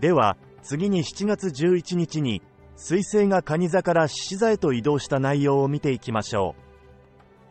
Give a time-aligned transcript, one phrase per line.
[0.00, 2.42] では、次に7月11日に、
[2.74, 6.70] 水星が蟹座から獅子座へと移動した内容を見ていきましょう。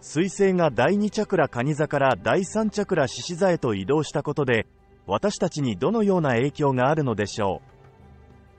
[0.02, 4.66] 水星が第2チャクラ蟹座から第3チャクラ獅子座へと移動したことで、
[5.06, 7.62] 私たちにどのような影響があるのでしょ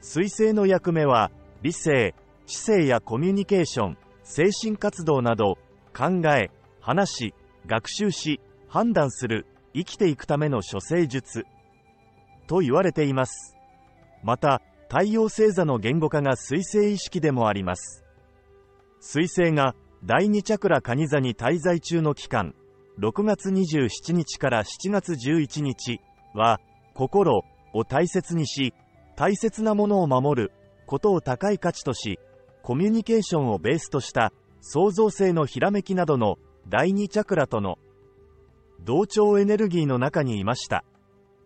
[0.01, 0.05] う。
[0.05, 1.33] 水星の役目は、
[1.63, 2.15] 理性、
[2.47, 5.59] 知性やコミュニケーション、精神活動など、
[5.97, 6.51] 考え、
[6.81, 7.35] 話し、
[7.67, 11.45] 学習し、判断する、生きていくための処世術、
[12.47, 13.60] と言われています。
[14.23, 18.05] また、太陽星座の言語化が水星意識でもあります。
[19.01, 19.75] 水星が
[20.05, 22.55] 第2チャクラ蟹座に滞在中の期間、
[22.99, 26.01] 6月27日から7月11日
[26.35, 26.61] は、
[26.95, 27.43] 心
[27.73, 28.75] を大切にし、
[29.17, 30.53] 大切なものを守る
[30.87, 32.19] ことを高い価値とし、
[32.63, 36.37] コミュニケーションをベースとした創造性のひらめきなどの
[36.69, 37.79] 第2チャクラとの
[38.85, 40.85] 同調エネルギーの中にいました。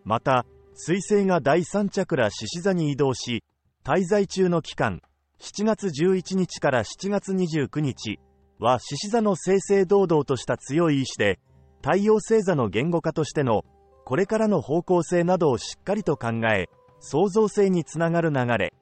[0.03, 0.45] また、
[0.77, 3.45] 水星が第3チャクラ獅子座に移動し、
[3.85, 5.01] 滞在中の期間、
[5.39, 8.19] 7月11日から7月29日
[8.59, 11.39] は獅子座の正々堂々とした強い意志で、
[11.81, 13.63] 太陽星座の言語化としての
[14.03, 16.67] これからの方向性などをしっかりと考え、
[16.99, 18.73] 創造性につながる流れ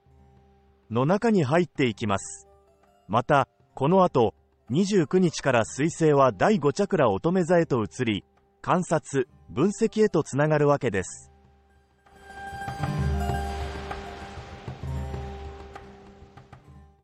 [0.89, 2.48] の中に入っていきます。
[3.08, 4.34] また、この後、
[4.72, 8.26] 29日から水星は第5チャクラ乙女座へと移り、
[8.64, 11.33] 観察、分析へとつながるわけです。